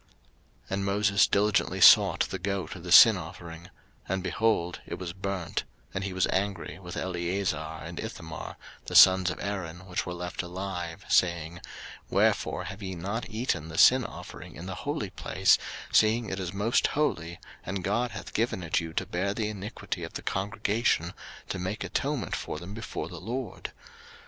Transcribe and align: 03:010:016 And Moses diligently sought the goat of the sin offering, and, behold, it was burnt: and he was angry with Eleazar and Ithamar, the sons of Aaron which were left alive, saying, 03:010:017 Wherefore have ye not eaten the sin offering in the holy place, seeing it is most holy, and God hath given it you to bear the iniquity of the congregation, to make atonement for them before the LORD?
03:010:016 0.69 0.71
And 0.71 0.85
Moses 0.85 1.27
diligently 1.27 1.79
sought 1.79 2.21
the 2.21 2.39
goat 2.39 2.75
of 2.75 2.81
the 2.81 2.91
sin 2.91 3.17
offering, 3.17 3.69
and, 4.09 4.23
behold, 4.23 4.81
it 4.87 4.95
was 4.97 5.13
burnt: 5.13 5.63
and 5.93 6.03
he 6.03 6.11
was 6.11 6.25
angry 6.33 6.79
with 6.79 6.97
Eleazar 6.97 7.77
and 7.83 7.99
Ithamar, 7.99 8.57
the 8.87 8.95
sons 8.95 9.29
of 9.29 9.39
Aaron 9.39 9.85
which 9.85 10.03
were 10.07 10.15
left 10.15 10.41
alive, 10.41 11.05
saying, 11.07 11.59
03:010:017 11.61 11.61
Wherefore 12.09 12.63
have 12.63 12.81
ye 12.81 12.95
not 12.95 13.29
eaten 13.29 13.67
the 13.67 13.77
sin 13.77 14.03
offering 14.03 14.55
in 14.55 14.65
the 14.65 14.73
holy 14.73 15.11
place, 15.11 15.59
seeing 15.91 16.31
it 16.31 16.39
is 16.39 16.51
most 16.51 16.87
holy, 16.97 17.37
and 17.63 17.83
God 17.83 18.09
hath 18.09 18.33
given 18.33 18.63
it 18.63 18.79
you 18.79 18.93
to 18.93 19.05
bear 19.05 19.35
the 19.35 19.49
iniquity 19.49 20.03
of 20.03 20.13
the 20.13 20.23
congregation, 20.23 21.13
to 21.49 21.59
make 21.59 21.83
atonement 21.83 22.35
for 22.35 22.57
them 22.57 22.73
before 22.73 23.07
the 23.07 23.21
LORD? 23.21 23.71